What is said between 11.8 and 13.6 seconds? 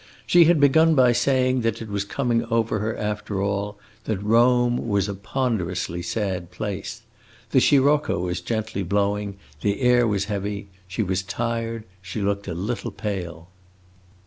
she looked a little pale.